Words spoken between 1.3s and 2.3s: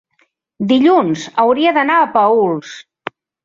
hauria d'anar a